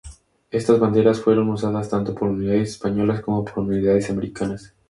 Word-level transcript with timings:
Estas 0.49 0.79
banderas 0.79 1.21
fueron 1.21 1.49
usadas 1.51 1.89
tanto 1.91 2.15
por 2.15 2.27
unidades 2.27 2.69
españolas 2.71 3.21
como 3.21 3.45
por 3.45 3.59
unidades 3.59 4.09
americanas. 4.09 4.73